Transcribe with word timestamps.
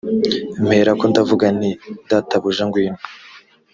mperako 0.65 1.03
ndavuga 1.11 1.45
nti 1.57 1.69
databuja 2.09 2.63
ngwino 2.67 2.99